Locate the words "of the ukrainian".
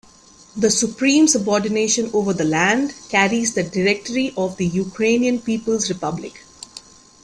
4.35-5.37